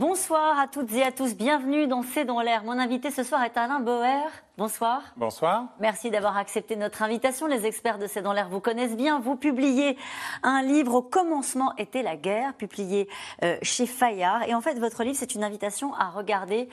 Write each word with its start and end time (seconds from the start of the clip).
Bonsoir 0.00 0.58
à 0.58 0.66
toutes 0.66 0.94
et 0.94 1.02
à 1.02 1.12
tous, 1.12 1.36
bienvenue 1.36 1.86
dans 1.86 2.00
C'est 2.00 2.24
dans 2.24 2.40
l'air. 2.40 2.64
Mon 2.64 2.78
invité 2.78 3.10
ce 3.10 3.22
soir 3.22 3.44
est 3.44 3.58
Alain 3.58 3.80
Boer. 3.80 4.30
Bonsoir. 4.56 5.02
Bonsoir. 5.18 5.66
Merci 5.78 6.10
d'avoir 6.10 6.38
accepté 6.38 6.74
notre 6.74 7.02
invitation. 7.02 7.46
Les 7.46 7.66
experts 7.66 7.98
de 7.98 8.06
C'est 8.06 8.22
dans 8.22 8.32
l'air 8.32 8.48
vous 8.48 8.60
connaissent 8.60 8.96
bien. 8.96 9.20
Vous 9.20 9.36
publiez 9.36 9.98
un 10.42 10.62
livre 10.62 10.94
Au 10.94 11.02
commencement 11.02 11.76
était 11.76 12.02
la 12.02 12.16
guerre, 12.16 12.54
publié 12.54 13.10
euh, 13.44 13.58
chez 13.60 13.84
Fayard. 13.84 14.48
Et 14.48 14.54
en 14.54 14.62
fait, 14.62 14.78
votre 14.78 15.04
livre, 15.04 15.18
c'est 15.18 15.34
une 15.34 15.44
invitation 15.44 15.92
à 15.92 16.08
regarder 16.08 16.70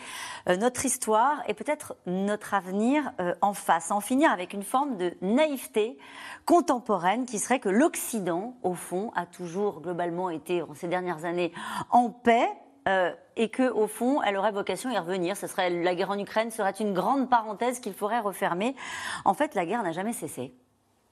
euh, 0.47 0.55
notre 0.55 0.85
histoire 0.85 1.43
et 1.49 1.53
peut-être 1.53 1.97
notre 2.05 2.53
avenir 2.53 3.11
euh, 3.19 3.35
en 3.41 3.53
face, 3.53 3.91
en 3.91 3.99
finir 3.99 4.31
avec 4.31 4.53
une 4.53 4.63
forme 4.63 4.95
de 4.95 5.13
naïveté 5.21 5.97
contemporaine 6.45 7.25
qui 7.25 7.39
serait 7.39 7.59
que 7.59 7.67
l'Occident, 7.67 8.55
au 8.63 8.73
fond, 8.73 9.11
a 9.17 9.25
toujours 9.25 9.81
globalement 9.81 10.29
été, 10.29 10.61
en 10.61 10.73
ces 10.75 10.87
dernières 10.87 11.25
années, 11.25 11.51
en 11.91 12.09
paix 12.09 12.47
euh, 12.87 13.11
et 13.35 13.49
que 13.49 13.69
au 13.69 13.87
fond, 13.87 14.21
elle 14.23 14.37
aurait 14.37 14.51
vocation 14.51 14.89
à 14.89 14.93
y 14.93 14.97
revenir. 14.97 15.35
Ce 15.35 15.47
serait 15.47 15.69
la 15.69 15.95
guerre 15.95 16.11
en 16.11 16.17
Ukraine 16.17 16.51
serait 16.51 16.71
une 16.71 16.93
grande 16.93 17.29
parenthèse 17.29 17.79
qu'il 17.79 17.93
faudrait 17.93 18.19
refermer. 18.19 18.75
En 19.25 19.33
fait, 19.33 19.55
la 19.55 19.65
guerre 19.65 19.83
n'a 19.83 19.91
jamais 19.91 20.13
cessé. 20.13 20.53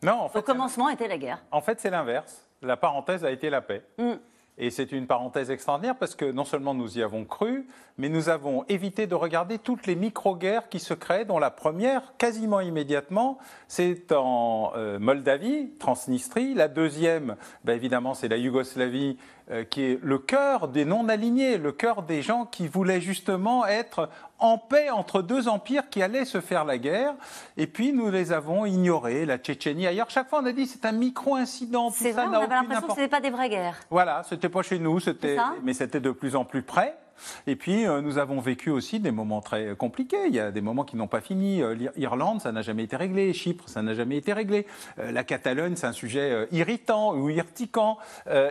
Non, 0.01 0.21
en 0.21 0.29
fait, 0.29 0.39
au 0.39 0.41
commencement 0.41 0.89
était 0.89 1.07
la 1.07 1.17
guerre. 1.17 1.43
En 1.51 1.61
fait, 1.61 1.79
c'est 1.79 1.89
l'inverse. 1.89 2.47
La 2.61 2.77
parenthèse 2.77 3.25
a 3.25 3.31
été 3.31 3.49
la 3.49 3.61
paix. 3.61 3.83
Mm. 3.97 4.13
Et 4.57 4.69
c'est 4.69 4.93
une 4.93 5.05
parenthèse 5.05 5.51
extraordinaire 5.51 5.97
parce 5.97 6.15
que 6.15 6.31
non 6.31 6.45
seulement 6.45 6.73
nous 6.73 6.97
y 6.97 7.03
avons 7.03 7.25
cru, 7.25 7.67
mais 7.97 8.07
nous 8.07 8.29
avons 8.29 8.63
évité 8.69 9.05
de 9.05 9.15
regarder 9.15 9.57
toutes 9.57 9.85
les 9.85 9.95
micro-guerres 9.95 10.69
qui 10.69 10.79
se 10.79 10.93
créent, 10.93 11.25
dont 11.25 11.39
la 11.39 11.51
première, 11.51 12.13
quasiment 12.17 12.61
immédiatement, 12.61 13.37
c'est 13.67 14.13
en 14.13 14.71
euh, 14.77 14.97
Moldavie, 14.97 15.71
Transnistrie. 15.77 16.53
La 16.53 16.69
deuxième, 16.69 17.35
ben 17.65 17.73
évidemment, 17.73 18.13
c'est 18.13 18.29
la 18.29 18.37
Yougoslavie, 18.37 19.17
euh, 19.51 19.65
qui 19.65 19.83
est 19.83 19.99
le 20.01 20.19
cœur 20.19 20.69
des 20.69 20.85
non-alignés, 20.85 21.57
le 21.57 21.73
cœur 21.73 22.03
des 22.03 22.21
gens 22.21 22.45
qui 22.45 22.67
voulaient 22.69 23.01
justement 23.01 23.65
être 23.65 24.09
en 24.39 24.57
paix 24.57 24.89
entre 24.89 25.21
deux 25.21 25.47
empires 25.47 25.89
qui 25.89 26.01
allaient 26.01 26.25
se 26.25 26.41
faire 26.41 26.65
la 26.65 26.77
guerre. 26.77 27.13
Et 27.57 27.67
puis 27.67 27.93
nous 27.93 28.09
les 28.11 28.31
avons 28.31 28.65
ignorés, 28.65 29.25
la 29.25 29.37
Tchétchénie 29.37 29.87
ailleurs. 29.87 30.09
Chaque 30.09 30.29
fois 30.29 30.39
on 30.41 30.45
a 30.45 30.51
dit 30.51 30.67
c'est 30.67 30.85
un 30.85 30.91
micro-incident. 30.91 31.89
C'est 31.91 32.11
vrai, 32.11 32.25
on 32.27 32.33
avait 32.33 32.47
l'impression 32.47 32.87
que 32.87 32.93
ce 32.93 32.99
n'était 32.99 33.09
pas 33.09 33.21
des 33.21 33.29
vraies 33.29 33.49
guerres. 33.49 33.77
Voilà, 33.89 34.23
c'était 34.27 34.49
pas 34.49 34.61
chez 34.61 34.79
nous, 34.79 34.99
mais 35.63 35.73
c'était 35.73 35.99
de 35.99 36.11
plus 36.11 36.35
en 36.35 36.45
plus 36.45 36.61
près. 36.61 36.95
Et 37.47 37.55
puis, 37.55 37.85
euh, 37.85 38.01
nous 38.01 38.17
avons 38.17 38.39
vécu 38.39 38.69
aussi 38.69 38.99
des 38.99 39.11
moments 39.11 39.41
très 39.41 39.75
compliqués. 39.75 40.27
Il 40.27 40.35
y 40.35 40.39
a 40.39 40.51
des 40.51 40.61
moments 40.61 40.83
qui 40.83 40.95
n'ont 40.95 41.07
pas 41.07 41.21
fini. 41.21 41.61
Euh, 41.61 41.89
L'Irlande, 41.95 42.41
ça 42.41 42.51
n'a 42.51 42.61
jamais 42.61 42.83
été 42.83 42.95
réglé. 42.95 43.33
Chypre, 43.33 43.67
ça 43.67 43.81
n'a 43.81 43.93
jamais 43.93 44.17
été 44.17 44.33
réglé. 44.33 44.65
Euh, 44.99 45.11
la 45.11 45.23
Catalogne, 45.23 45.75
c'est 45.75 45.87
un 45.87 45.93
sujet 45.93 46.47
irritant 46.51 47.13
ou 47.15 47.29
irtiquant. 47.29 47.97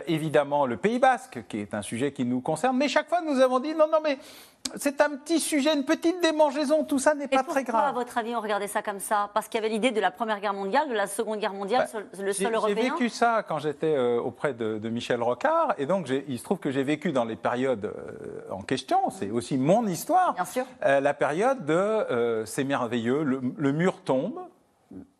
évidemment, 0.07 0.65
le 0.65 0.77
Pays 0.77 0.99
basque, 0.99 1.43
qui 1.47 1.59
est 1.59 1.73
un 1.73 1.81
sujet 1.81 2.11
qui 2.11 2.25
nous 2.25 2.41
concerne. 2.41 2.77
Mais 2.77 2.87
chaque 2.87 3.07
fois, 3.07 3.21
nous 3.21 3.39
avons 3.39 3.59
dit 3.59 3.73
non, 3.73 3.87
non, 3.91 3.99
mais 4.03 4.17
c'est 4.77 5.01
un 5.01 5.11
petit 5.11 5.39
sujet, 5.39 5.73
une 5.73 5.85
petite 5.85 6.21
démangeaison, 6.21 6.83
tout 6.83 6.99
ça 6.99 7.15
n'est 7.15 7.27
pas 7.27 7.43
très 7.43 7.63
grave. 7.63 7.65
Pourquoi, 7.65 7.89
à 7.89 7.91
votre 7.91 8.17
avis, 8.17 8.35
on 8.35 8.41
regardait 8.41 8.67
ça 8.67 8.81
comme 8.81 8.99
ça? 8.99 9.29
Parce 9.33 9.47
qu'il 9.47 9.61
y 9.61 9.63
avait 9.63 9.73
l'idée 9.73 9.91
de 9.91 10.01
la 10.01 10.11
Première 10.11 10.39
Guerre 10.39 10.53
mondiale, 10.53 10.89
de 10.89 10.93
la 10.93 11.07
Seconde 11.07 11.39
Guerre 11.39 11.53
mondiale, 11.53 11.87
bah, 11.93 11.99
le 12.19 12.33
sol 12.33 12.53
européen 12.53 12.75
J'ai 12.75 12.89
vécu 12.89 13.09
ça 13.09 13.43
quand 13.47 13.59
j'étais 13.59 13.95
euh, 13.95 14.19
auprès 14.19 14.53
de, 14.53 14.89
Michel 14.89 15.21
Rocard, 15.21 15.73
et 15.77 15.85
donc 15.85 16.09
il 16.09 16.37
se 16.37 16.43
trouve 16.43 16.59
que 16.59 16.71
j'ai 16.71 16.83
vécu 16.83 17.11
dans 17.11 17.25
les 17.25 17.35
périodes 17.35 17.85
euh, 17.85 18.51
en 18.51 18.61
question, 18.61 19.09
c'est 19.09 19.31
aussi 19.31 19.57
mon 19.57 19.85
histoire, 19.87 20.33
Bien 20.33 20.45
sûr. 20.45 20.65
Euh, 20.85 20.99
la 20.99 21.13
période 21.13 21.65
de 21.65 22.43
c'est 22.45 22.63
merveilleux, 22.63 23.23
le, 23.23 23.71
mur 23.71 24.01
tombe, 24.03 24.39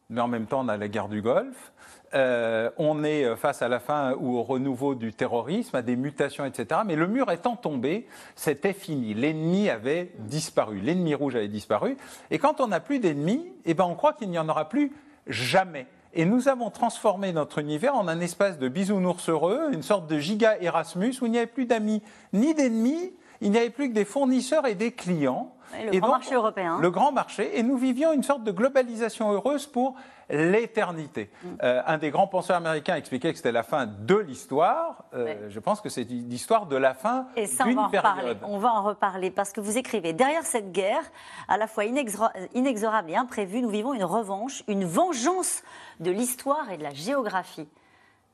mais 0.09 0.21
en 0.21 0.27
même 0.27 0.45
temps 0.45 0.61
on 0.63 0.69
a 0.69 0.77
la 0.77 0.87
guerre 0.87 1.09
du 1.09 1.21
Golfe, 1.21 1.71
euh, 2.15 2.69
on 2.77 3.03
est 3.03 3.35
face 3.35 3.61
à 3.61 3.67
la 3.67 3.79
fin 3.79 4.13
ou 4.13 4.37
au 4.37 4.43
renouveau 4.43 4.95
du 4.95 5.13
terrorisme, 5.13 5.75
à 5.75 5.81
des 5.81 5.95
mutations, 5.95 6.45
etc. 6.45 6.81
Mais 6.85 6.95
le 6.95 7.07
mur 7.07 7.31
étant 7.31 7.55
tombé, 7.55 8.07
c'était 8.35 8.73
fini. 8.73 9.13
L'ennemi 9.13 9.69
avait 9.69 10.11
disparu. 10.19 10.79
L'ennemi 10.79 11.13
rouge 11.13 11.35
avait 11.35 11.47
disparu. 11.47 11.97
Et 12.31 12.39
quand 12.39 12.61
on 12.61 12.67
n'a 12.67 12.79
plus 12.79 12.99
d'ennemis, 12.99 13.51
eh 13.65 13.73
ben 13.73 13.85
on 13.85 13.95
croit 13.95 14.13
qu'il 14.13 14.29
n'y 14.29 14.39
en 14.39 14.47
aura 14.47 14.69
plus 14.69 14.91
jamais. 15.27 15.87
Et 16.17 16.23
nous 16.23 16.47
avons 16.47 16.69
transformé 16.69 17.33
notre 17.33 17.59
univers 17.59 17.93
en 17.93 18.07
un 18.07 18.21
espace 18.21 18.57
de 18.57 18.69
bisounours 18.69 19.27
heureux, 19.27 19.69
une 19.73 19.83
sorte 19.83 20.07
de 20.07 20.17
giga 20.17 20.57
Erasmus 20.61 21.15
où 21.21 21.25
il 21.25 21.33
n'y 21.33 21.37
avait 21.37 21.47
plus 21.47 21.65
d'amis 21.65 22.01
ni 22.31 22.53
d'ennemis, 22.53 23.11
il 23.41 23.51
n'y 23.51 23.57
avait 23.57 23.69
plus 23.69 23.89
que 23.89 23.93
des 23.93 24.05
fournisseurs 24.05 24.65
et 24.67 24.75
des 24.75 24.91
clients. 24.91 25.55
le 25.73 25.99
grand 25.99 26.09
marché 26.09 26.35
européen. 26.35 26.77
Le 26.79 26.91
grand 26.91 27.11
marché. 27.11 27.57
Et 27.57 27.63
nous 27.63 27.77
vivions 27.77 28.13
une 28.13 28.23
sorte 28.23 28.43
de 28.43 28.51
globalisation 28.51 29.31
heureuse 29.31 29.67
pour 29.67 29.95
l'éternité. 30.29 31.29
Mm. 31.43 31.47
Euh, 31.63 31.81
un 31.85 31.97
des 31.97 32.09
grands 32.09 32.27
penseurs 32.27 32.57
américains 32.57 32.95
expliquait 32.95 33.31
que 33.31 33.37
c'était 33.37 33.51
la 33.51 33.63
fin 33.63 33.85
de 33.85 34.15
l'histoire. 34.15 35.03
Euh, 35.13 35.49
je 35.49 35.59
pense 35.59 35.81
que 35.81 35.89
c'est 35.89 36.03
l'histoire 36.03 36.65
de 36.65 36.75
la 36.75 36.93
fin 36.93 37.27
Et 37.35 37.47
ça, 37.47 37.65
on 37.67 37.73
va 37.73 37.81
en 37.81 37.87
reparler. 37.87 38.33
On 38.43 38.57
va 38.57 38.73
en 38.73 38.83
reparler 38.83 39.31
parce 39.31 39.51
que 39.51 39.61
vous 39.61 39.77
écrivez 39.77 40.13
derrière 40.13 40.43
cette 40.43 40.71
guerre, 40.71 41.03
à 41.47 41.57
la 41.57 41.67
fois 41.67 41.83
inexorable 41.85 43.11
et 43.11 43.15
imprévue, 43.15 43.61
nous 43.61 43.69
vivons 43.69 43.93
une 43.93 44.03
revanche, 44.03 44.63
une 44.67 44.85
vengeance 44.85 45.63
de 45.99 46.11
l'histoire 46.11 46.71
et 46.71 46.77
de 46.77 46.83
la 46.83 46.93
géographie. 46.93 47.67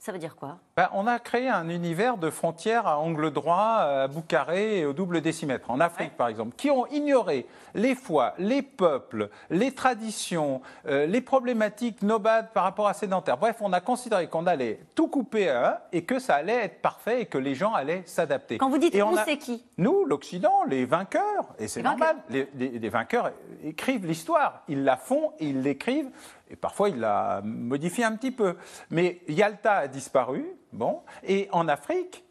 Ça 0.04 0.12
veut 0.12 0.18
dire 0.18 0.36
quoi 0.36 0.58
ben, 0.76 0.90
On 0.94 1.06
a 1.06 1.20
créé 1.20 1.48
un 1.48 1.70
univers 1.70 2.18
de 2.18 2.32
frontières 2.32 2.88
à 2.88 2.98
angle 2.98 3.30
droit, 3.30 3.58
à 3.58 4.08
bout 4.08 4.24
carré 4.24 4.80
et 4.80 4.86
au 4.88 4.94
double 4.94 5.22
décimètre. 5.22 5.70
En 5.70 5.80
Afrique, 5.80 6.18
par 6.18 6.28
exemple, 6.28 6.56
qui 6.56 6.72
ont 6.72 6.88
ignoré 6.88 7.46
les 7.76 7.94
foi, 7.94 8.34
les 8.40 8.64
peuples, 8.64 9.30
les 9.52 9.72
traditions, 9.76 10.64
euh, 10.88 11.06
les 11.06 11.22
problématiques 11.22 12.02
nomades 12.02 12.50
par 12.52 12.64
rapport 12.64 12.88
à 12.88 12.96
sédentaires. 12.96 13.38
Bref, 13.38 13.58
on 13.62 13.74
a 13.74 13.80
considéré 13.80 14.28
qu'on 14.28 14.48
allait 14.48 14.80
tout 14.96 15.08
couper 15.08 15.50
à 15.50 15.70
un 15.70 15.78
et 15.92 16.04
que 16.04 16.18
ça 16.18 16.34
allait 16.34 16.64
être 16.66 16.82
parfait 16.82 17.22
et 17.22 17.26
que 17.28 17.38
les 17.38 17.54
gens 17.54 17.76
allaient 17.76 18.02
s'adapter. 18.08 18.58
Quand 18.58 18.72
vous 18.72 18.80
dites 18.80 18.96
et 18.96 19.04
on, 19.04 19.16
c'est 19.24 19.38
qui 19.38 19.64
Nous, 19.78 20.06
l'Occident, 20.06 20.64
les 20.68 20.86
vainqueurs. 20.86 21.54
Et 21.60 21.68
c'est 21.68 21.84
normal. 21.84 22.16
Les, 22.32 22.48
les 22.56 22.90
vainqueurs 22.90 23.34
écrivent 23.64 24.08
l'histoire. 24.08 24.64
Ils 24.68 24.84
la 24.84 24.98
font, 24.98 25.34
ils 25.40 25.62
l'écrivent 25.62 26.10
et 26.52 26.56
parfois 26.56 26.90
il 26.90 27.00
la 27.00 27.42
modifie 27.44 28.04
un 28.04 28.16
petit 28.16 28.32
peu. 28.32 28.56
Mais 28.90 29.22
Yalta 29.28 29.78
a 29.78 29.88
disparu, 29.88 30.46
bon, 30.74 31.00
et 31.24 31.48
en 31.52 31.68
Afrique, 31.68 32.24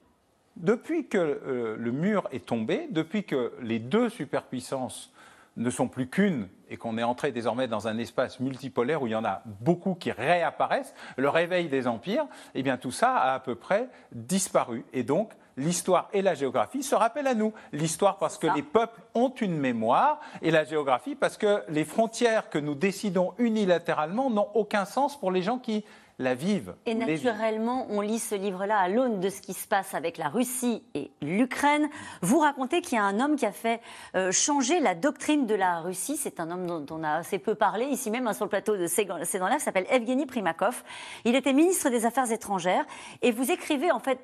depuis 0.57 1.09
que 1.09 1.19
euh, 1.19 1.77
le 1.79 1.91
mur 1.91 2.29
est 2.33 2.47
tombé, 2.47 2.87
depuis 2.91 3.25
que 3.25 3.55
les 3.63 3.79
deux 3.79 4.09
superpuissances 4.11 5.13
ne 5.57 5.71
sont 5.71 5.89
plus 5.89 6.09
qu'une 6.09 6.49
et 6.69 6.77
qu'on 6.77 6.99
est 6.99 7.03
entré 7.03 7.33
désormais 7.33 7.67
dans 7.67 7.89
un 7.89 7.99
espace 7.99 8.41
multipolaire 8.41 9.03
où 9.03 9.07
il 9.07 9.11
y 9.11 9.17
en 9.17 9.25
a 9.25 9.43
beaucoup 9.61 9.95
qui 9.95 10.13
réapparaissent, 10.13 10.95
le 11.17 11.29
réveil 11.29 11.69
des 11.69 11.87
empires, 11.87 12.27
eh 12.55 12.63
bien 12.63 12.77
tout 12.77 12.93
ça 12.93 13.17
a 13.17 13.35
à 13.35 13.41
peu 13.41 13.55
près 13.55 13.89
disparu. 14.13 14.85
Et 14.93 15.03
donc 15.03 15.33
l'histoire 15.57 16.09
et 16.13 16.23
la 16.23 16.35
géographie 16.35 16.83
se 16.83 16.95
rappellent 16.95 17.27
à 17.27 17.35
nous. 17.35 17.53
L'histoire 17.73 18.19
parce 18.19 18.39
que 18.39 18.47
les 18.55 18.63
peuples 18.63 19.01
ont 19.15 19.31
une 19.41 19.57
mémoire 19.57 20.21
et 20.43 20.51
la 20.51 20.65
géographie 20.65 21.15
parce 21.15 21.37
que 21.37 21.63
les 21.69 21.85
frontières 21.85 22.51
que 22.51 22.59
nous 22.59 22.75
décidons 22.75 23.35
unilatéralement 23.39 24.31
n'ont 24.31 24.49
aucun 24.55 24.85
sens 24.85 25.19
pour 25.19 25.31
les 25.31 25.43
gens 25.43 25.59
qui 25.59 25.85
la 26.21 26.35
vivent. 26.35 26.75
Et 26.85 26.95
naturellement, 26.95 27.87
on 27.89 28.03
lit 28.03 28.19
ce 28.19 28.35
livre-là 28.35 28.79
à 28.79 28.89
l'aune 28.89 29.21
de 29.21 29.31
ce 29.31 29.41
qui 29.41 29.55
se 29.55 29.67
passe 29.67 29.95
avec 29.95 30.19
la 30.19 30.29
Russie 30.29 30.83
et 30.95 31.11
l'Ukraine. 31.23 31.89
Vous 32.21 32.39
racontez 32.39 32.83
qu'il 32.83 32.97
y 32.97 33.01
a 33.01 33.05
un 33.05 33.21
homme 33.21 33.37
qui 33.37 33.47
a 33.47 33.53
fait 33.53 33.81
euh, 34.15 34.31
changer 34.31 34.81
la 34.81 34.95
doctrine 34.95 35.47
de 35.47 35.55
la 35.55 35.81
Russie. 35.81 36.19
C'est 36.19 36.39
un 36.39 36.51
homme 36.51 36.67
dont 36.67 36.87
on 36.95 37.03
a 37.03 37.15
assez 37.15 37.39
peu 37.39 37.55
parlé 37.55 37.87
ici 37.87 38.11
même 38.11 38.27
hein, 38.27 38.35
sur 38.35 38.45
le 38.45 38.51
plateau 38.51 38.77
de 38.77 38.87
C'est 38.87 39.07
dans 39.07 39.17
l'air, 39.49 39.57
qui 39.57 39.65
s'appelle 39.65 39.87
Evgeny 39.91 40.27
Primakov. 40.27 40.85
Il 41.25 41.35
était 41.35 41.55
ministre 41.55 41.89
des 41.89 42.05
Affaires 42.05 42.31
étrangères 42.31 42.85
et 43.23 43.33
vous 43.33 43.51
écrivez 43.51 43.91
en 43.91 43.99
fait, 43.99 44.19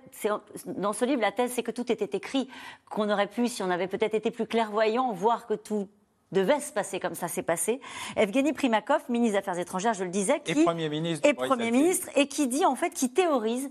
dans 0.66 0.92
ce 0.92 1.06
livre, 1.06 1.22
la 1.22 1.32
thèse, 1.32 1.52
c'est 1.52 1.62
que 1.62 1.70
tout 1.70 1.90
était 1.90 2.14
écrit, 2.14 2.48
qu'on 2.90 3.08
aurait 3.08 3.26
pu, 3.26 3.48
si 3.48 3.62
on 3.62 3.70
avait 3.70 3.88
peut-être 3.88 4.14
été 4.14 4.30
plus 4.30 4.46
clairvoyant, 4.46 5.12
voir 5.12 5.46
que 5.46 5.54
tout 5.54 5.88
devait 6.32 6.60
se 6.60 6.72
passer 6.72 7.00
comme 7.00 7.14
ça 7.14 7.28
s'est 7.28 7.42
passé. 7.42 7.80
Evgeny 8.16 8.52
Primakov, 8.52 9.02
ministre 9.08 9.32
des 9.32 9.38
Affaires 9.38 9.58
étrangères, 9.58 9.94
je 9.94 10.04
le 10.04 10.10
disais, 10.10 10.40
qui 10.40 10.52
et 10.52 10.64
Premier 10.64 10.88
ministre, 10.88 11.28
et, 11.28 11.34
premier 11.34 11.70
ministre, 11.70 12.08
et 12.16 12.28
qui 12.28 12.48
dit 12.48 12.64
en 12.64 12.74
fait, 12.74 12.90
qui 12.90 13.10
théorise 13.10 13.70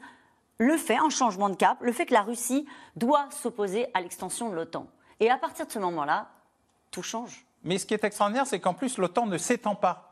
le 0.57 0.77
fait, 0.77 0.95
un 0.95 1.09
changement 1.09 1.49
de 1.49 1.55
cap, 1.55 1.77
le 1.81 1.91
fait 1.91 2.05
que 2.05 2.13
la 2.13 2.21
Russie 2.21 2.65
doit 2.95 3.27
s'opposer 3.31 3.87
à 3.93 4.01
l'extension 4.01 4.49
de 4.49 4.55
l'OTAN. 4.55 4.87
Et 5.19 5.29
à 5.29 5.37
partir 5.37 5.65
de 5.65 5.71
ce 5.71 5.79
moment-là, 5.79 6.29
tout 6.91 7.03
change. 7.03 7.45
Mais 7.63 7.77
ce 7.77 7.85
qui 7.85 7.93
est 7.93 8.03
extraordinaire, 8.03 8.47
c'est 8.47 8.59
qu'en 8.59 8.73
plus, 8.73 8.97
l'OTAN 8.97 9.25
ne 9.25 9.37
s'étend 9.37 9.75
pas. 9.75 10.04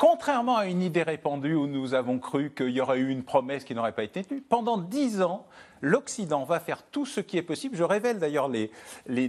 Contrairement 0.00 0.56
à 0.56 0.64
une 0.64 0.80
idée 0.80 1.02
répandue 1.02 1.52
où 1.52 1.66
nous 1.66 1.92
avons 1.92 2.18
cru 2.18 2.54
qu'il 2.56 2.70
y 2.70 2.80
aurait 2.80 3.00
eu 3.00 3.10
une 3.10 3.22
promesse 3.22 3.64
qui 3.64 3.74
n'aurait 3.74 3.92
pas 3.92 4.02
été 4.02 4.24
tenue, 4.24 4.40
pendant 4.40 4.78
dix 4.78 5.20
ans, 5.20 5.44
l'Occident 5.82 6.42
va 6.44 6.58
faire 6.58 6.84
tout 6.84 7.04
ce 7.04 7.20
qui 7.20 7.36
est 7.36 7.42
possible. 7.42 7.76
Je 7.76 7.84
révèle 7.84 8.18
d'ailleurs 8.18 8.48
les, 8.48 8.70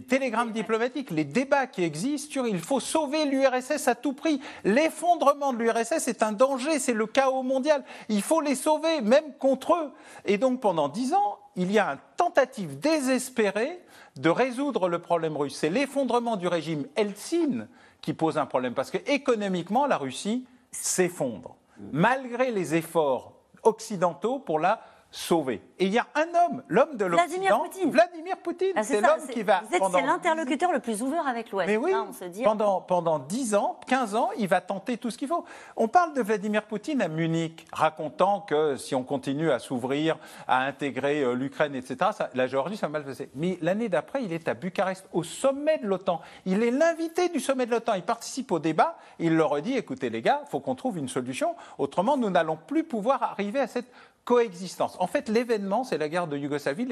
télégrammes 0.04 0.54
diplomatiques, 0.54 1.12
les 1.12 1.26
débats 1.26 1.68
qui 1.68 1.84
existent 1.84 2.32
sur 2.32 2.48
il 2.48 2.60
faut 2.60 2.80
sauver 2.80 3.26
l'URSS 3.26 3.90
à 3.90 3.96
tout 3.96 4.14
prix. 4.14 4.40
L'effondrement 4.64 5.52
de 5.52 5.58
l'URSS 5.58 6.08
est 6.08 6.24
un 6.24 6.32
danger, 6.32 6.80
c'est 6.80 6.94
le 6.94 7.06
chaos 7.06 7.44
mondial. 7.44 7.84
Il 8.08 8.22
faut 8.22 8.40
les 8.40 8.56
sauver, 8.56 9.02
même 9.02 9.34
contre 9.40 9.74
eux. 9.74 9.92
Et 10.24 10.38
donc 10.38 10.62
pendant 10.62 10.88
dix 10.88 11.14
ans, 11.14 11.40
il 11.58 11.70
y 11.70 11.80
a 11.80 11.90
un 11.90 11.98
temps 12.16 12.22
tentative 12.32 12.80
désespérée 12.80 13.82
de 14.16 14.30
résoudre 14.30 14.88
le 14.88 15.00
problème 15.00 15.36
russe. 15.36 15.58
C'est 15.58 15.70
l'effondrement 15.70 16.38
du 16.38 16.48
régime 16.48 16.86
Eltsine 16.96 17.68
qui 18.00 18.14
pose 18.14 18.38
un 18.38 18.46
problème, 18.46 18.74
parce 18.74 18.90
que 18.90 18.98
économiquement, 19.12 19.86
la 19.86 19.98
Russie 19.98 20.46
s'effondre, 20.72 21.56
malgré 21.92 22.52
les 22.52 22.76
efforts 22.76 23.34
occidentaux 23.64 24.40
pour 24.40 24.60
la 24.60 24.82
sauver. 25.12 25.62
Et 25.78 25.86
il 25.86 25.94
y 25.94 26.00
a 26.00 26.08
un 26.16 26.22
homme, 26.22 26.64
l'homme 26.70 26.96
de 26.96 27.04
l'Occident, 27.04 27.66
Vladimir 27.88 28.38
Poutine. 28.38 28.72
Ah, 28.76 28.84
c'est 28.84 29.02
l'homme 29.02 29.28
qui 29.30 29.44
va. 29.44 29.62
C'est 29.70 30.02
l'interlocuteur 30.02 30.72
le 30.72 30.80
plus 30.80 31.02
ouvert 31.02 31.28
avec 31.28 31.52
l'Ouest. 31.52 31.68
Mais 31.68 31.76
oui, 31.76 31.94
on 31.94 32.14
se 32.14 32.26
dit... 32.26 32.44
pendant, 32.44 32.80
pendant 32.80 33.20
10 33.20 33.56
ans, 33.56 33.78
15 33.88 34.16
ans, 34.16 34.30
il 34.38 34.48
va 34.48 34.62
tenter 34.62 34.98
tout 34.98 35.12
ce 35.12 35.18
qu'il 35.18 35.28
faut. 35.28 35.44
On 35.76 35.90
parle 35.90 36.14
de 36.14 36.22
Vladimir 36.22 36.64
Poutine 36.64 37.02
à 37.02 37.10
Munich, 37.10 37.68
racontant 37.74 38.40
que 38.42 38.78
si 38.78 38.96
on 38.96 39.04
continue 39.04 39.52
à 39.52 39.60
s'ouvrir, 39.60 40.18
à 40.48 40.64
intégrer 40.64 41.22
euh, 41.22 41.34
l'Ukraine, 41.34 41.76
etc., 41.76 42.12
la 42.34 42.48
Géorgie, 42.48 42.78
ça 42.78 42.88
va 42.88 42.94
mal 42.94 43.04
passer. 43.04 43.30
Mais 43.36 43.58
l'année 43.62 43.90
d'après, 43.90 44.24
il 44.24 44.32
est 44.32 44.48
à 44.48 44.54
Bucarest, 44.54 45.08
au 45.12 45.24
sommet 45.24 45.78
de 45.80 45.88
l'OTAN. 45.88 46.22
Il 46.46 46.64
est 46.64 46.72
l'invité 46.72 47.28
du 47.28 47.42
sommet 47.42 47.66
de 47.66 47.72
l'OTAN. 47.72 47.96
Il 47.96 48.04
participe 48.04 48.52
au 48.52 48.60
débat. 48.60 48.98
Il 49.20 49.36
leur 49.36 49.62
dit 49.62 49.76
écoutez, 49.76 50.10
les 50.10 50.22
gars, 50.22 50.42
il 50.46 50.50
faut 50.50 50.62
qu'on 50.62 50.76
trouve 50.76 50.98
une 50.98 51.10
solution. 51.10 51.56
Autrement, 51.78 52.16
nous 52.16 52.30
n'allons 52.30 52.58
plus 52.58 52.84
pouvoir 52.84 53.24
arriver 53.24 53.60
à 53.60 53.68
cette 53.68 53.92
coexistence. 54.26 54.96
En 55.00 55.08
fait, 55.08 55.30
l'événement, 55.30 55.84
c'est 55.84 55.98
la 55.98 56.10
guerre 56.10 56.28
de 56.28 56.38
Yougoslavie, 56.38 56.86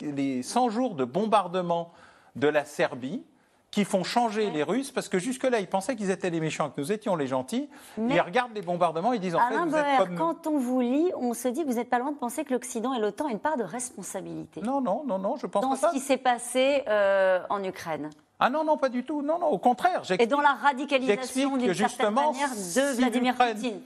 les, 0.00 0.42
100 0.42 0.70
jours 0.70 0.94
de 0.94 1.04
bombardement 1.04 1.92
de 2.36 2.48
la 2.48 2.64
Serbie 2.64 3.24
qui 3.70 3.84
font 3.84 4.02
changer 4.02 4.50
les 4.50 4.62
Russes, 4.62 4.90
parce 4.90 5.10
que 5.10 5.18
jusque-là, 5.18 5.60
ils 5.60 5.66
pensaient 5.66 5.94
qu'ils 5.94 6.10
étaient 6.10 6.30
les 6.30 6.40
méchants, 6.40 6.70
que 6.70 6.80
nous 6.80 6.90
étions 6.90 7.16
les 7.16 7.26
gentils. 7.26 7.68
ils 7.98 8.20
regardent 8.20 8.54
les 8.54 8.62
bombardements, 8.62 9.12
ils 9.12 9.20
disent 9.20 9.34
en 9.34 9.46
fait, 9.46 9.56
vous 9.56 9.76
êtes 9.76 9.98
comme 9.98 10.16
quand 10.16 10.46
on 10.46 10.58
vous 10.58 10.80
lit, 10.80 11.10
on 11.16 11.34
se 11.34 11.48
dit 11.48 11.64
que 11.64 11.68
vous 11.68 11.74
n'êtes 11.74 11.90
pas 11.90 11.98
loin 11.98 12.12
de 12.12 12.16
penser 12.16 12.44
que 12.44 12.54
l'Occident 12.54 12.94
et 12.94 12.98
l'OTAN 12.98 13.26
ont 13.26 13.28
une 13.28 13.38
part 13.38 13.58
de 13.58 13.64
responsabilité. 13.64 14.62
Non, 14.62 14.80
non, 14.80 15.04
non, 15.06 15.18
non, 15.18 15.36
je 15.36 15.46
pense 15.46 15.62
pas 15.62 15.68
Dans 15.68 15.76
ce 15.76 15.94
qui 15.94 16.00
s'est 16.00 16.16
passé 16.16 16.82
euh, 16.88 17.40
en 17.50 17.62
Ukraine. 17.62 18.08
Ah 18.40 18.48
non, 18.50 18.64
non, 18.64 18.76
pas 18.76 18.88
du 18.88 19.04
tout. 19.04 19.20
Non, 19.20 19.38
non, 19.38 19.48
au 19.48 19.58
contraire. 19.58 20.02
Et 20.18 20.26
dans 20.26 20.40
la 20.40 20.54
radicalisation 20.54 21.56
d'une 21.56 21.74
certaine 21.74 22.14
manière 22.14 22.50
de 22.50 22.96
Vladimir 22.96 23.34
Poutine 23.34 23.80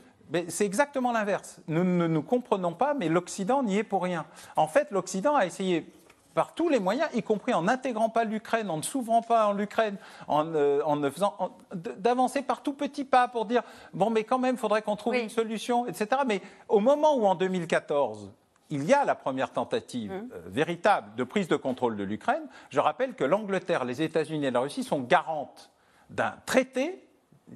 c'est 0.49 0.65
exactement 0.65 1.13
l'inverse. 1.13 1.61
Nous 1.69 1.85
ne 1.85 2.07
nous, 2.07 2.23
comprenons 2.23 2.73
pas, 2.73 2.95
mais 2.95 3.09
l'Occident 3.09 3.63
n'y 3.63 3.79
est 3.79 3.85
pour 3.85 4.03
rien. 4.03 4.25
En 4.57 4.67
fait, 4.67 4.91
l'Occident 4.91 5.35
a 5.35 5.47
essayé 5.47 5.87
par 6.35 6.55
tous 6.55 6.69
les 6.69 6.81
moyens, 6.81 7.11
y 7.15 7.23
compris 7.23 7.53
en 7.53 7.63
n'intégrant 7.63 8.09
pas 8.09 8.25
l'Ukraine, 8.25 8.71
en 8.71 8.79
ne 8.79 8.83
s'ouvrant 8.83 9.21
pas 9.21 9.49
en 9.49 9.53
l'Ukraine, 9.53 9.97
en, 10.29 10.47
euh, 10.55 10.97
ne 10.97 11.11
faisant 11.11 11.37
d'avancer 11.75 12.41
par 12.41 12.63
tout 12.63 12.73
petits 12.73 13.05
pas 13.05 13.29
pour 13.29 13.45
dire 13.45 13.63
bon, 13.93 14.09
mais 14.09 14.25
quand 14.25 14.39
même, 14.39 14.55
il 14.55 14.59
faudrait 14.59 14.83
qu'on 14.83 14.97
trouve 14.97 15.15
une 15.15 15.29
solution, 15.29 15.87
etc. 15.87 16.23
Mais 16.27 16.41
au 16.69 16.81
moment 16.81 17.17
où 17.17 17.27
en 17.27 17.35
2014 17.35 18.33
il 18.71 18.85
y 18.85 18.95
a 18.95 19.05
la 19.05 19.15
première 19.15 19.53
tentative 19.53 20.11
mmh. 20.11 20.29
euh, 20.33 20.41
véritable 20.47 21.15
de 21.15 21.25
prise 21.25 21.47
de 21.47 21.57
contrôle 21.57 21.95
de 21.95 22.05
l'Ukraine, 22.05 22.45
je 22.71 22.81
rappelle 22.81 23.15
que 23.15 23.25
l'Angleterre, 23.25 23.85
les 23.85 24.01
États-Unis 24.01 24.47
et 24.47 24.51
la 24.51 24.61
Russie 24.61 24.83
sont 24.83 25.01
garantes 25.01 25.71
d'un 26.09 26.35
traité 26.47 27.07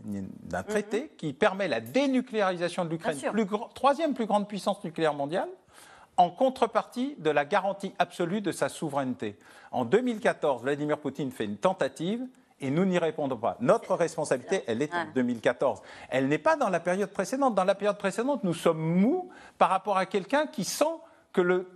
d'un 0.05 0.59
mhm. 0.59 0.65
traité 0.65 1.11
qui 1.17 1.33
permet 1.33 1.69
la 1.69 1.81
dénucléarisation 1.81 2.85
de 2.85 2.91
l'Ukraine, 2.91 3.17
troisième 3.75 4.15
plus 4.15 4.27
grande 4.27 4.49
puissance 4.49 4.83
nucléaire 4.85 5.15
mondiale, 5.15 5.49
en 6.17 6.31
contrepartie 6.31 7.15
de 7.19 7.31
la 7.31 7.45
garantie 7.45 7.93
absolue 7.99 8.41
de 8.41 8.53
sa 8.53 8.69
souveraineté. 8.69 9.39
En 9.71 9.85
2014, 9.85 10.63
Vladimir 10.63 10.99
Poutine 10.99 11.31
fait 11.31 11.45
une 11.45 11.59
tentative 11.59 12.27
et 12.61 12.71
nous 12.71 12.87
n'y 12.87 12.99
répondons 12.99 13.37
pas. 13.37 13.57
Notre 13.61 13.95
responsabilité, 13.95 14.65
elle 14.67 14.81
est 14.81 14.95
en 14.95 15.07
2014. 15.15 15.83
Elle 16.09 16.29
n'est 16.29 16.39
pas 16.39 16.57
dans 16.57 16.71
la 16.71 16.81
période 16.81 17.11
précédente. 17.11 17.55
Dans 17.55 17.65
la 17.65 17.75
période 17.75 17.99
précédente, 17.99 18.45
nous 18.45 18.55
sommes 18.55 18.81
mous 18.81 19.31
par 19.59 19.69
rapport 19.69 19.99
à 19.99 20.07
quelqu'un 20.07 20.47
qui 20.47 20.65
sent 20.65 20.85
que 21.33 21.43
le 21.43 21.69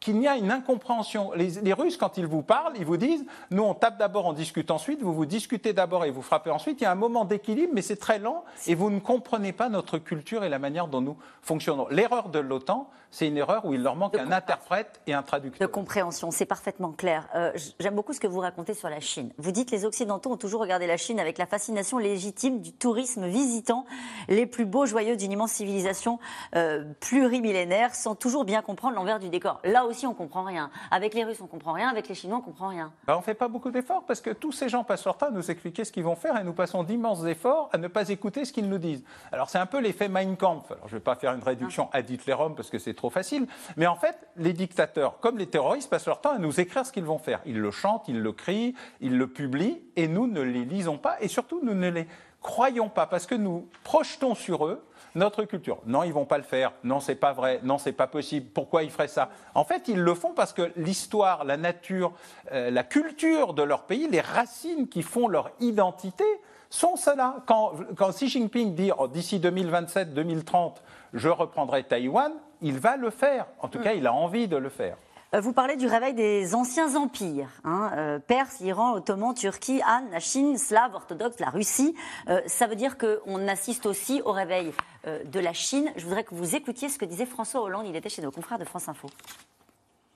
qu'il 0.00 0.20
y 0.20 0.28
a 0.28 0.36
une 0.36 0.50
incompréhension. 0.50 1.32
Les, 1.34 1.72
Russes, 1.72 1.96
quand 1.96 2.18
ils 2.18 2.26
vous 2.26 2.42
parlent, 2.42 2.74
ils 2.76 2.84
vous 2.84 2.96
disent 2.96 3.24
nous, 3.50 3.62
on 3.62 3.74
tape 3.74 3.98
d'abord, 3.98 4.26
on 4.26 4.32
discute 4.32 4.70
ensuite, 4.70 5.02
vous 5.02 5.12
vous 5.12 5.26
discutez 5.26 5.72
d'abord 5.72 6.04
et 6.04 6.10
vous 6.10 6.22
frappez 6.22 6.50
ensuite. 6.50 6.80
Il 6.80 6.84
y 6.84 6.86
a 6.86 6.92
un 6.92 6.96
moment 6.96 7.24
d'équilibre, 7.24 7.72
mais 7.74 7.82
c'est 7.82 7.96
très 7.96 8.18
lent 8.18 8.44
et 8.66 8.74
vous 8.74 8.90
ne 8.90 9.00
comprenez 9.00 9.52
pas 9.52 9.68
notre 9.68 9.98
culture 9.98 10.44
et 10.44 10.48
la 10.48 10.58
manière 10.58 10.86
dont 10.86 11.00
nous 11.00 11.16
fonctionnons. 11.42 11.88
L'erreur 11.90 12.28
de 12.28 12.38
l'OTAN, 12.38 12.90
c'est 13.10 13.26
une 13.26 13.36
erreur 13.36 13.64
où 13.64 13.74
il 13.74 13.82
leur 13.82 13.96
manque 13.96 14.16
un 14.16 14.32
interprète 14.32 15.00
et 15.06 15.14
un 15.14 15.22
traducteur. 15.22 15.66
De 15.66 15.72
compréhension, 15.72 16.30
c'est 16.30 16.46
parfaitement 16.46 16.92
clair. 16.92 17.28
Euh, 17.34 17.52
j'aime 17.80 17.94
beaucoup 17.94 18.12
ce 18.12 18.20
que 18.20 18.26
vous 18.26 18.40
racontez 18.40 18.74
sur 18.74 18.88
la 18.88 19.00
Chine. 19.00 19.32
Vous 19.38 19.50
dites 19.50 19.70
les 19.70 19.84
Occidentaux 19.84 20.32
ont 20.32 20.36
toujours 20.36 20.60
regardé 20.60 20.86
la 20.86 20.96
Chine 20.96 21.18
avec 21.18 21.38
la 21.38 21.46
fascination 21.46 21.98
légitime 21.98 22.60
du 22.60 22.72
tourisme 22.72 23.26
visitant 23.26 23.86
les 24.28 24.46
plus 24.46 24.66
beaux 24.66 24.86
joyaux 24.86 25.16
d'une 25.16 25.32
immense 25.32 25.52
civilisation 25.52 26.18
euh, 26.54 26.84
plurimillénaire 27.00 27.94
sans 27.94 28.14
toujours 28.14 28.44
bien 28.44 28.62
comprendre 28.62 28.96
l'envers 28.96 29.18
du 29.18 29.28
décor. 29.28 29.60
Là 29.64 29.86
aussi, 29.86 30.06
on 30.06 30.14
comprend 30.14 30.44
rien. 30.44 30.70
Avec 30.90 31.14
les 31.14 31.24
Russes, 31.24 31.40
on 31.40 31.46
comprend 31.46 31.72
rien. 31.72 31.88
Avec 31.88 32.08
les 32.08 32.14
Chinois, 32.14 32.38
on 32.38 32.42
comprend 32.42 32.68
rien. 32.68 32.92
Bah, 33.06 33.14
on 33.16 33.20
ne 33.20 33.24
fait 33.24 33.34
pas 33.34 33.48
beaucoup 33.48 33.70
d'efforts 33.70 34.04
parce 34.06 34.20
que 34.20 34.30
tous 34.30 34.52
ces 34.52 34.68
gens 34.68 34.84
passent 34.84 35.04
leur 35.04 35.16
temps 35.16 35.28
à 35.28 35.30
nous 35.30 35.50
expliquer 35.50 35.84
ce 35.84 35.92
qu'ils 35.92 36.04
vont 36.04 36.16
faire 36.16 36.38
et 36.38 36.44
nous 36.44 36.52
passons 36.52 36.82
d'immenses 36.82 37.24
efforts 37.24 37.70
à 37.72 37.78
ne 37.78 37.88
pas 37.88 38.08
écouter 38.08 38.44
ce 38.44 38.52
qu'ils 38.52 38.68
nous 38.68 38.78
disent. 38.78 39.02
Alors 39.32 39.48
c'est 39.48 39.58
un 39.58 39.66
peu 39.66 39.80
l'effet 39.80 40.08
Mein 40.08 40.36
Kampf. 40.36 40.70
Alors 40.70 40.88
je 40.88 40.94
ne 40.94 40.98
vais 40.98 41.04
pas 41.04 41.14
faire 41.14 41.32
une 41.32 41.42
réduction 41.42 41.88
à 41.92 42.00
Hitlerum 42.00 42.54
parce 42.54 42.70
que 42.70 42.78
c'est 42.78 42.94
trop 42.98 43.08
facile. 43.10 43.46
Mais 43.76 43.86
en 43.86 43.96
fait, 43.96 44.28
les 44.36 44.52
dictateurs, 44.52 45.18
comme 45.20 45.38
les 45.38 45.46
terroristes, 45.46 45.88
passent 45.88 46.06
leur 46.06 46.20
temps 46.20 46.32
à 46.34 46.38
nous 46.38 46.60
écrire 46.60 46.84
ce 46.84 46.92
qu'ils 46.92 47.04
vont 47.04 47.18
faire. 47.18 47.40
Ils 47.46 47.58
le 47.58 47.70
chantent, 47.70 48.08
ils 48.08 48.20
le 48.20 48.32
crient, 48.32 48.74
ils 49.00 49.16
le 49.16 49.26
publient 49.26 49.80
et 49.96 50.08
nous 50.08 50.26
ne 50.26 50.42
les 50.42 50.64
lisons 50.64 50.98
pas 50.98 51.16
et 51.20 51.28
surtout 51.28 51.60
nous 51.62 51.74
ne 51.74 51.88
les 51.88 52.06
croyons 52.42 52.88
pas 52.88 53.06
parce 53.06 53.26
que 53.26 53.34
nous 53.34 53.68
projetons 53.84 54.34
sur 54.34 54.66
eux 54.66 54.84
notre 55.14 55.44
culture. 55.44 55.78
Non, 55.86 56.02
ils 56.02 56.12
vont 56.12 56.26
pas 56.26 56.38
le 56.38 56.44
faire. 56.44 56.72
Non, 56.84 57.00
c'est 57.00 57.14
pas 57.14 57.32
vrai. 57.32 57.60
Non, 57.62 57.78
c'est 57.78 57.92
pas 57.92 58.06
possible. 58.06 58.48
Pourquoi 58.52 58.82
ils 58.82 58.90
feraient 58.90 59.08
ça? 59.08 59.30
En 59.54 59.64
fait, 59.64 59.88
ils 59.88 59.98
le 59.98 60.14
font 60.14 60.32
parce 60.34 60.52
que 60.52 60.70
l'histoire, 60.76 61.44
la 61.44 61.56
nature, 61.56 62.12
euh, 62.52 62.70
la 62.70 62.84
culture 62.84 63.54
de 63.54 63.62
leur 63.62 63.84
pays, 63.84 64.08
les 64.08 64.20
racines 64.20 64.88
qui 64.88 65.02
font 65.02 65.28
leur 65.28 65.50
identité 65.60 66.24
sont 66.70 66.96
cela. 66.96 67.36
Quand, 67.46 67.72
Xi 68.10 68.28
Jinping 68.28 68.74
dit 68.74 68.90
oh, 68.96 69.08
d'ici 69.08 69.38
2027-2030, 69.38 70.74
je 71.14 71.28
reprendrai 71.28 71.84
Taïwan, 71.84 72.32
il 72.62 72.78
va 72.78 72.96
le 72.96 73.10
faire. 73.10 73.46
En 73.60 73.68
tout 73.68 73.78
cas, 73.78 73.92
il 73.92 74.06
a 74.06 74.12
envie 74.12 74.48
de 74.48 74.56
le 74.56 74.68
faire. 74.68 74.96
Euh, 75.34 75.40
vous 75.40 75.52
parlez 75.52 75.76
du 75.76 75.86
réveil 75.86 76.14
des 76.14 76.54
anciens 76.54 76.96
empires, 76.96 77.50
hein, 77.64 77.90
euh, 77.96 78.18
Perse, 78.18 78.60
Iran, 78.60 78.94
Ottoman, 78.94 79.34
Turquie, 79.34 79.82
Han, 79.86 80.04
la 80.10 80.20
Chine, 80.20 80.56
Slave, 80.56 80.94
orthodoxe, 80.94 81.38
la 81.38 81.50
Russie. 81.50 81.94
Euh, 82.28 82.40
ça 82.46 82.66
veut 82.66 82.76
dire 82.76 82.96
qu'on 82.96 83.46
assiste 83.46 83.84
aussi 83.84 84.22
au 84.24 84.32
réveil 84.32 84.72
de 85.04 85.40
la 85.40 85.52
Chine. 85.52 85.90
Je 85.96 86.04
voudrais 86.04 86.24
que 86.24 86.34
vous 86.34 86.54
écoutiez 86.54 86.88
ce 86.88 86.98
que 86.98 87.04
disait 87.04 87.24
François 87.24 87.62
Hollande. 87.62 87.86
Il 87.86 87.96
était 87.96 88.08
chez 88.08 88.20
nos 88.20 88.30
confrères 88.30 88.58
de 88.58 88.64
France 88.64 88.88
Info. 88.88 89.08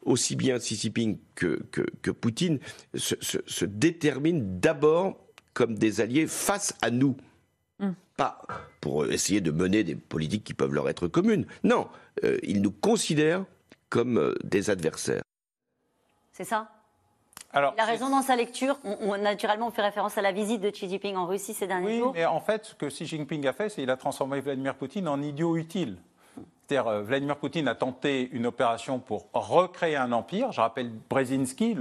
Aussi 0.04 0.34
bien 0.34 0.58
Xi 0.58 0.76
Jinping 0.76 1.18
que, 1.34 1.62
que, 1.70 2.10
Poutine 2.10 2.58
se, 2.94 3.14
se, 3.20 3.64
déterminent 3.64 4.42
d'abord 4.42 5.16
comme 5.54 5.78
des 5.78 6.00
alliés 6.00 6.26
face 6.26 6.74
à 6.82 6.90
nous. 6.90 7.16
Pas 8.22 8.42
pour 8.80 9.06
essayer 9.06 9.40
de 9.40 9.50
mener 9.50 9.84
des 9.84 9.94
politiques 9.94 10.44
qui 10.44 10.54
peuvent 10.54 10.72
leur 10.72 10.88
être 10.88 11.08
communes. 11.08 11.46
Non, 11.64 11.88
ils 12.42 12.62
nous 12.62 12.72
considèrent 12.72 13.44
comme 13.92 14.18
euh, 14.18 14.34
des 14.42 14.70
adversaires. 14.70 15.22
C'est 16.32 16.44
ça? 16.44 16.68
Alors, 17.52 17.74
il 17.76 17.80
a 17.80 17.84
raison 17.84 18.08
dans 18.08 18.22
sa 18.22 18.36
lecture. 18.36 18.78
On, 18.84 19.18
naturellement, 19.18 19.66
on 19.66 19.70
fait 19.70 19.82
référence 19.82 20.16
à 20.16 20.22
la 20.22 20.32
visite 20.32 20.62
de 20.62 20.70
Xi 20.70 20.88
Jinping 20.88 21.14
en 21.16 21.26
Russie 21.26 21.52
ces 21.52 21.66
derniers 21.66 21.98
jours. 21.98 22.12
Oui, 22.12 22.20
mais 22.20 22.24
en 22.24 22.40
fait, 22.40 22.64
ce 22.64 22.74
que 22.74 22.86
Xi 22.86 23.04
Jinping 23.04 23.46
a 23.46 23.52
fait, 23.52 23.68
c'est 23.68 23.82
qu'il 23.82 23.90
a 23.90 23.98
transformé 23.98 24.40
Vladimir 24.40 24.74
Poutine 24.76 25.08
en 25.08 25.20
idiot 25.20 25.56
utile. 25.58 25.98
C'est-à-dire, 26.68 26.88
euh, 26.88 27.02
Vladimir 27.02 27.36
Poutine 27.36 27.66
a 27.66 27.74
tenté 27.74 28.30
une 28.32 28.46
opération 28.46 29.00
pour 29.00 29.26
recréer 29.32 29.96
un 29.96 30.12
empire. 30.12 30.52
Je 30.52 30.60
rappelle 30.60 30.90
Brzezinski, 31.10 31.76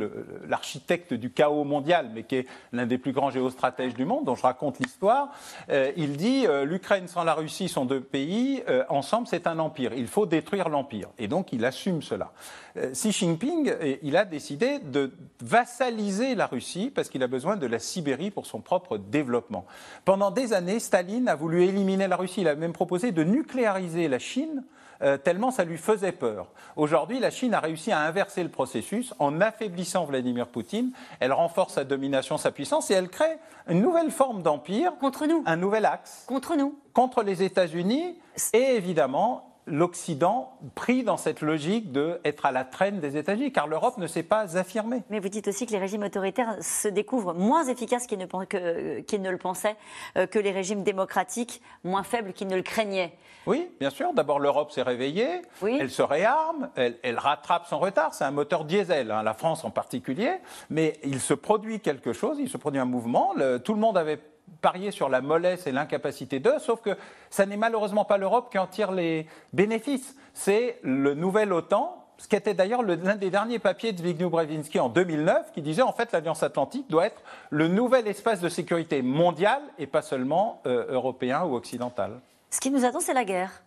l'architecte 0.48 1.14
du 1.14 1.32
chaos 1.32 1.64
mondial, 1.64 2.10
mais 2.14 2.24
qui 2.24 2.38
est 2.38 2.48
l'un 2.74 2.88
des 2.88 2.98
plus 2.98 3.12
grands 3.12 3.30
géostratèges 3.30 3.94
du 3.94 4.06
monde, 4.06 4.26
dont 4.26 4.36
je 4.36 4.42
raconte 4.42 4.80
l'histoire. 4.80 5.30
Euh, 5.70 5.92
il 5.98 6.18
dit 6.18 6.48
euh, 6.48 6.66
l'Ukraine 6.66 7.08
sans 7.08 7.24
la 7.24 7.36
Russie 7.36 7.70
sont 7.70 7.86
deux 7.86 8.02
pays, 8.02 8.64
ensemble 8.90 9.28
c'est 9.28 9.48
un 9.48 9.60
empire. 9.60 9.94
Il 9.94 10.08
faut 10.08 10.26
détruire 10.26 10.70
l'empire. 10.70 11.10
Et 11.20 11.28
donc 11.28 11.54
il 11.54 11.64
assume 11.64 12.02
cela. 12.02 12.32
Xi 12.76 13.12
Jinping, 13.12 13.74
il 14.02 14.16
a 14.16 14.26
décidé 14.26 14.80
de 14.80 15.12
vassaliser 15.42 16.36
la 16.36 16.48
Russie 16.48 16.92
parce 16.94 17.10
qu'il 17.10 17.22
a 17.22 17.28
besoin 17.28 17.58
de 17.58 17.68
la 17.68 17.80
Sibérie 17.80 18.32
pour 18.32 18.46
son 18.46 18.62
propre 18.62 18.98
développement. 18.98 19.66
Pendant 20.06 20.32
des 20.32 20.54
années, 20.54 20.80
Staline 20.80 21.28
a 21.28 21.36
voulu 21.36 21.64
éliminer 21.64 22.08
la 22.08 22.16
Russie. 22.16 22.42
Il 22.42 22.48
a 22.48 22.56
même 22.56 22.74
proposé 22.74 23.12
de 23.12 23.24
nucléariser 23.24 24.08
la 24.08 24.20
Chine 24.20 24.64
euh, 25.02 25.18
tellement 25.18 25.52
ça 25.52 25.64
lui 25.64 25.78
faisait 25.78 26.12
peur. 26.12 26.48
Aujourd'hui, 26.76 27.20
la 27.20 27.32
Chine 27.32 27.54
a 27.54 27.60
réussi 27.60 27.92
à 27.92 28.00
inverser 28.02 28.44
le 28.44 28.50
processus 28.50 29.14
en 29.20 29.42
affaiblissant 29.42 30.06
Vladimir 30.06 30.48
Poutine. 30.48 30.92
Elle 31.20 31.34
renforce 31.34 31.74
sa 31.74 31.84
domination, 31.84 32.38
sa 32.38 32.52
puissance 32.52 32.92
et 32.92 32.94
elle 32.94 33.10
crée 33.10 33.38
une 33.68 33.82
nouvelle 33.82 34.12
forme 34.12 34.42
d'empire. 34.42 34.94
Contre 35.00 35.26
nous. 35.26 35.44
Un 35.46 35.58
nouvel 35.58 35.86
axe. 35.86 36.26
Contre 36.28 36.56
nous. 36.56 36.78
Contre 36.94 37.24
les 37.24 37.44
États-Unis 37.44 38.18
et 38.54 38.76
évidemment 38.76 39.51
l'Occident 39.68 40.58
pris 40.76 41.04
dans 41.04 41.18
cette 41.18 41.42
logique 41.42 41.92
d'être 41.92 42.46
à 42.46 42.52
la 42.52 42.64
traîne 42.64 43.00
des 43.00 43.18
États-Unis, 43.18 43.52
car 43.52 43.68
l'Europe 43.68 43.98
ne 43.98 44.08
s'est 44.08 44.24
pas 44.24 44.58
affirmée. 44.58 45.04
Mais 45.10 45.20
vous 45.20 45.30
dites 45.30 45.48
aussi 45.48 45.66
que 45.66 45.72
les 45.72 45.78
régimes 45.78 46.04
autoritaires 46.04 46.56
se 46.62 46.88
découvrent 46.88 47.34
moins 47.34 47.66
efficaces 47.66 48.08
qu'ils 48.08 48.20
ne, 48.20 48.26
ne, 48.26 49.30
le 49.30 49.38
pensaient, 49.38 49.76
euh, 50.18 50.28
que 50.28 50.40
les 50.40 50.52
régimes 50.52 50.84
démocratiques 50.84 51.62
moins 51.84 52.04
faibles 52.04 52.34
qu'ils 52.34 52.48
ne 52.48 52.56
le 52.56 52.64
craignaient. 52.64 53.14
Oui, 53.48 53.70
bien 53.80 53.90
sûr. 53.90 54.14
D'abord, 54.14 54.40
l'Europe 54.40 54.72
s'est 54.72 54.84
réveillée, 54.84 55.42
elle 55.64 55.90
se 55.90 56.04
réarme, 56.04 56.70
elle, 56.76 57.18
rattrape 57.18 57.66
son 57.66 57.80
retard. 57.80 58.14
C'est 58.14 58.24
un 58.24 58.32
moteur 58.32 58.66
diesel, 58.66 59.10
hein, 59.10 59.24
la 59.24 59.34
France 59.34 59.64
en 59.64 59.72
particulier. 59.72 60.38
Mais 60.70 61.00
il 61.04 61.20
se 61.20 61.34
produit 61.34 61.80
quelque 61.80 62.14
chose, 62.14 62.38
il 62.40 62.50
se 62.50 62.58
produit 62.58 62.80
un 62.80 62.86
mouvement. 62.86 63.34
tout 63.64 63.74
le 63.74 63.80
monde 63.80 63.98
avait 63.98 64.20
parier 64.62 64.92
sur 64.92 65.10
la 65.10 65.22
mollesse 65.22 65.68
et 65.68 65.72
l'incapacité 65.72 66.40
d'eux, 66.40 66.60
sauf 66.60 66.82
que 66.82 66.98
ça 67.30 67.46
n'est 67.46 67.58
malheureusement 67.58 68.06
pas 68.06 68.18
l'Europe 68.18 68.50
qui 68.52 68.60
en 68.60 68.68
tire 68.68 68.92
les 68.92 69.28
bénéfices. 69.54 70.16
C'est 70.34 70.80
le 70.84 71.14
nouvel 71.14 71.52
OTAN, 71.52 71.98
ce 72.18 72.28
qui 72.28 72.36
était 72.36 72.54
d'ailleurs 72.54 72.84
l'un 72.84 73.16
des 73.16 73.32
derniers 73.32 73.58
papiers 73.58 73.94
de 73.94 73.98
Zbigniew 73.98 74.30
Brzezinski 74.30 74.80
en 74.80 74.90
2009, 74.90 75.52
qui 75.52 75.62
disait 75.62 75.82
en 75.82 75.92
fait 75.92 76.12
l'Alliance 76.12 76.44
Atlantique 76.44 76.86
doit 76.90 77.08
être 77.08 77.22
le 77.50 77.68
nouvel 77.68 78.08
espace 78.08 78.40
de 78.40 78.50
sécurité 78.50 79.02
mondial 79.02 79.62
et 79.80 79.88
pas 79.88 80.04
seulement 80.04 80.62
euh, 80.68 80.86
européen 80.90 81.44
ou 81.44 81.56
occidental. 81.56 82.22
Ce 82.52 82.60
qui 82.60 82.70
nous 82.70 82.86
attend, 82.86 83.00
c'est 83.00 83.16
la 83.16 83.26
guerre. 83.26 83.64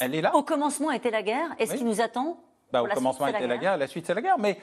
Elle 0.00 0.14
est 0.14 0.22
là. 0.22 0.34
Au 0.34 0.42
commencement 0.42 0.90
était 0.90 1.10
la 1.10 1.22
guerre, 1.22 1.50
et 1.58 1.66
ce 1.66 1.74
qui 1.74 1.84
nous 1.84 2.00
attend, 2.00 2.38
bah, 2.72 2.82
au 2.82 2.86
commencement 2.86 3.26
était 3.26 3.46
la 3.46 3.58
guerre. 3.58 3.76
la 3.76 3.86
suite 3.86 4.06
c'est 4.06 4.14
la 4.14 4.22
guerre. 4.22 4.38
Mais 4.38 4.58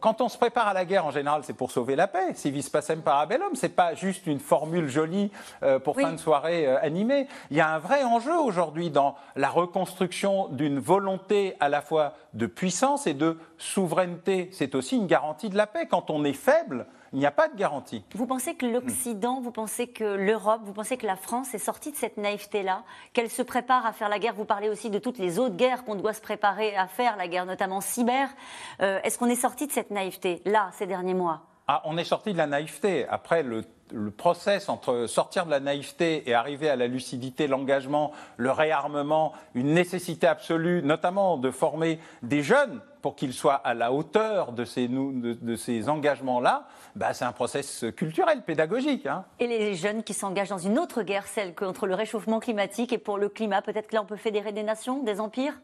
quand 0.00 0.20
on 0.20 0.28
se 0.28 0.38
prépare 0.38 0.68
à 0.68 0.74
la 0.74 0.84
guerre, 0.84 1.06
en 1.06 1.10
général, 1.10 1.42
c'est 1.44 1.52
pour 1.52 1.70
sauver 1.70 1.96
la 1.96 2.06
paix. 2.06 2.34
Si 2.34 2.50
vis 2.50 2.68
pacem 2.68 3.02
parabellum, 3.02 3.54
c'est 3.54 3.74
pas 3.74 3.94
juste 3.94 4.26
une 4.26 4.40
formule 4.40 4.88
jolie 4.88 5.30
euh, 5.62 5.78
pour 5.78 5.96
fin 5.96 6.12
de 6.12 6.18
soirée 6.18 6.66
euh, 6.66 6.80
animée. 6.80 7.26
Il 7.50 7.56
y 7.56 7.60
a 7.60 7.68
un 7.68 7.78
vrai 7.78 8.04
enjeu 8.04 8.36
aujourd'hui 8.36 8.90
dans 8.90 9.16
la 9.36 9.48
reconstruction 9.48 10.48
d'une 10.48 10.78
volonté 10.78 11.56
à 11.60 11.68
la 11.68 11.80
fois 11.80 12.14
de 12.34 12.46
puissance 12.46 13.06
et 13.06 13.14
de 13.14 13.38
souveraineté. 13.58 14.48
C'est 14.52 14.74
aussi 14.74 14.96
une 14.96 15.06
garantie 15.06 15.48
de 15.50 15.56
la 15.56 15.66
paix. 15.66 15.86
Quand 15.86 16.10
on 16.10 16.24
est 16.24 16.32
faible, 16.32 16.86
il 17.12 17.18
n'y 17.18 17.26
a 17.26 17.30
pas 17.30 17.48
de 17.48 17.56
garantie. 17.56 18.04
Vous 18.14 18.26
pensez 18.26 18.54
que 18.54 18.64
l'Occident, 18.64 19.40
vous 19.40 19.50
pensez 19.50 19.86
que 19.86 20.04
l'Europe, 20.04 20.62
vous 20.64 20.72
pensez 20.72 20.96
que 20.96 21.06
la 21.06 21.16
France 21.16 21.52
est 21.54 21.58
sortie 21.58 21.92
de 21.92 21.96
cette 21.96 22.16
naïveté-là, 22.16 22.84
qu'elle 23.12 23.28
se 23.30 23.42
prépare 23.42 23.84
à 23.84 23.92
faire 23.92 24.08
la 24.08 24.18
guerre? 24.18 24.34
Vous 24.34 24.46
parlez 24.46 24.70
aussi 24.70 24.88
de 24.88 24.98
toutes 24.98 25.18
les 25.18 25.38
autres 25.38 25.56
guerres 25.56 25.84
qu'on 25.84 25.94
doit 25.94 26.14
se 26.14 26.22
préparer 26.22 26.74
à 26.74 26.86
faire, 26.86 27.16
la 27.16 27.28
guerre 27.28 27.44
notamment 27.44 27.82
cyber. 27.82 28.30
Euh, 28.80 28.98
est-ce 29.04 29.18
qu'on 29.18 29.28
est 29.28 29.34
sorti 29.34 29.66
de 29.66 29.72
cette 29.72 29.90
naïveté, 29.90 30.40
là, 30.46 30.70
ces 30.72 30.86
derniers 30.86 31.14
mois? 31.14 31.42
Ah, 31.68 31.82
On 31.84 31.96
est 31.96 32.04
sorti 32.04 32.32
de 32.32 32.38
la 32.38 32.46
naïveté. 32.46 33.06
Après, 33.08 33.42
le 33.42 33.62
le 33.92 34.10
process 34.10 34.68
entre 34.68 35.06
sortir 35.06 35.46
de 35.46 35.50
la 35.50 35.60
naïveté 35.60 36.28
et 36.28 36.34
arriver 36.34 36.68
à 36.68 36.76
la 36.76 36.86
lucidité, 36.86 37.46
l'engagement, 37.46 38.12
le 38.36 38.50
réarmement, 38.50 39.32
une 39.54 39.74
nécessité 39.74 40.26
absolue, 40.26 40.82
notamment 40.82 41.36
de 41.36 41.50
former 41.50 41.98
des 42.22 42.42
jeunes 42.42 42.80
pour 43.02 43.16
qu'ils 43.16 43.32
soient 43.32 43.54
à 43.54 43.74
la 43.74 43.92
hauteur 43.92 44.52
de 44.52 44.64
ces, 44.64 44.88
de, 44.88 45.56
ces 45.56 45.88
engagements-là, 45.88 46.66
bah, 46.94 47.12
c'est 47.12 47.24
un 47.24 47.32
process 47.32 47.84
culturel, 47.96 48.42
pédagogique. 48.42 49.06
Hein. 49.06 49.24
Et 49.40 49.48
les 49.48 49.74
jeunes 49.74 50.04
qui 50.04 50.14
s'engagent 50.14 50.50
dans 50.50 50.58
une 50.58 50.78
autre 50.78 51.02
guerre, 51.02 51.26
celle 51.26 51.54
contre 51.54 51.86
le 51.86 51.94
réchauffement 51.94 52.38
climatique 52.38 52.92
et 52.92 52.98
pour 52.98 53.18
le 53.18 53.28
climat, 53.28 53.60
peut-être 53.60 53.88
que 53.88 53.96
là 53.96 54.02
on 54.02 54.06
peut 54.06 54.16
fédérer 54.16 54.52
des 54.52 54.62
nations, 54.62 55.02
des 55.02 55.20
empires? 55.20 55.54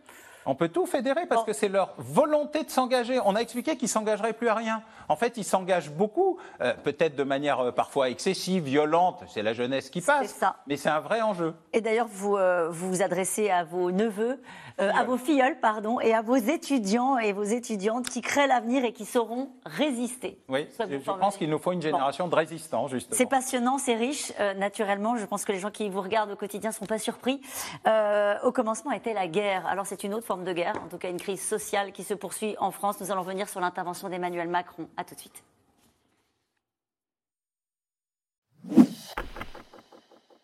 On 0.47 0.55
peut 0.55 0.69
tout 0.69 0.87
fédérer 0.87 1.27
parce 1.27 1.45
que 1.45 1.53
c'est 1.53 1.69
leur 1.69 1.95
volonté 1.99 2.65
de 2.65 2.71
s'engager. 2.71 3.21
On 3.25 3.35
a 3.35 3.41
expliqué 3.41 3.77
qu'ils 3.77 3.89
s'engageraient 3.89 4.33
plus 4.33 4.49
à 4.49 4.55
rien. 4.55 4.83
En 5.09 5.17
fait, 5.17 5.37
ils 5.37 5.45
s'engagent 5.45 5.91
beaucoup, 5.91 6.39
euh, 6.61 6.75
peut-être 6.85 7.17
de 7.17 7.25
manière 7.25 7.61
euh, 7.61 7.73
parfois 7.73 8.11
excessive, 8.11 8.65
violente. 8.65 9.25
C'est 9.29 9.43
la 9.43 9.55
jeunesse 9.55 9.91
qui 9.91 10.01
passe. 10.01 10.35
Ça. 10.35 10.57
Mais 10.67 10.77
c'est 10.77 10.91
un 10.91 11.01
vrai 11.01 11.23
enjeu. 11.23 11.55
Et 11.73 11.81
d'ailleurs, 11.81 12.09
vous, 12.11 12.37
euh, 12.37 12.69
vous 12.71 13.03
adressez 13.03 13.51
à 13.51 13.65
vos 13.65 13.91
neveux, 13.91 14.41
à 14.79 15.03
vos 15.03 15.17
filleuls, 15.17 15.59
pardon, 15.59 15.99
et 15.99 16.15
à 16.15 16.23
vos 16.23 16.37
étudiants 16.37 17.19
et 17.19 17.33
vos 17.33 17.43
étudiantes 17.43 18.09
qui 18.09 18.21
créent 18.21 18.47
l'avenir 18.47 18.85
et 18.85 18.93
qui 18.93 19.05
sauront 19.05 19.51
résister. 19.67 20.39
Oui, 20.49 20.69
je 20.79 21.11
pense 21.11 21.37
qu'il 21.37 21.51
nous 21.51 21.59
faut 21.59 21.73
une 21.73 21.83
génération 21.83 22.29
de 22.29 22.35
résistants, 22.37 22.87
justement. 22.87 23.17
C'est 23.17 23.27
passionnant, 23.27 23.79
c'est 23.79 23.97
riche. 23.97 24.33
naturellement, 24.57 25.17
je 25.17 25.25
pense 25.25 25.45
que 25.45 25.51
les 25.51 25.59
gens 25.59 25.73
qui 25.73 25.89
vous 25.89 26.01
regardent 26.01 26.31
au 26.31 26.37
quotidien 26.37 26.71
ne 26.71 26.75
sont 26.75 26.87
pas 26.87 26.99
surpris. 26.99 27.41
au 28.45 28.53
commencement 28.53 28.93
était 28.93 29.15
la 29.15 29.27
guerre. 29.27 29.67
Alors 29.67 29.87
c'est 29.87 30.05
une 30.05 30.15
autre 30.15 30.27
forme 30.27 30.38
de 30.45 30.53
guerre, 30.53 30.81
en 30.85 30.89
tout 30.89 30.99
cas 30.99 31.11
une 31.11 31.21
crise 31.21 31.43
sociale 31.43 31.93
qui 31.93 32.05
se 32.05 32.15
poursuit 32.15 32.57
en 32.59 32.71
France. 32.71 33.01
Nous 33.01 33.11
allons 33.11 33.23
venir 33.23 33.49
sur 33.49 33.61
l'intervention 33.61 34.09
d'Emmanuel 34.09 34.49
Macron. 34.49 34.89
À 34.97 35.05
tout 35.05 35.15
de 35.15 35.21
suite. 35.21 35.43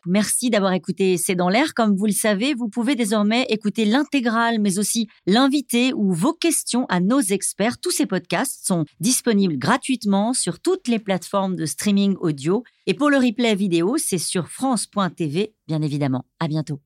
Merci 0.06 0.50
d'avoir 0.50 0.74
écouté 0.74 1.16
C'est 1.16 1.34
dans 1.34 1.48
l'air. 1.48 1.72
Comme 1.72 1.96
vous 1.96 2.06
le 2.06 2.12
savez, 2.12 2.52
vous 2.54 2.68
pouvez 2.68 2.94
désormais 2.94 3.46
écouter 3.48 3.86
l'intégrale, 3.86 4.58
mais 4.60 4.78
aussi 4.78 5.08
l'invité 5.26 5.94
ou 5.94 6.12
vos 6.12 6.34
questions 6.34 6.84
à 6.90 7.00
nos 7.00 7.20
experts. 7.20 7.78
Tous 7.80 7.90
ces 7.90 8.04
podcasts 8.04 8.66
sont 8.66 8.84
disponibles 9.00 9.56
gratuitement 9.56 10.34
sur 10.34 10.60
toutes 10.60 10.88
les 10.88 10.98
plateformes 10.98 11.56
de 11.56 11.64
streaming 11.64 12.16
audio. 12.20 12.64
Et 12.86 12.94
pour 12.94 13.08
le 13.08 13.16
replay 13.16 13.54
vidéo, 13.54 13.96
c'est 13.96 14.18
sur 14.18 14.48
France.tv, 14.48 15.54
bien 15.66 15.80
évidemment. 15.80 16.24
À 16.38 16.48
bientôt. 16.48 16.80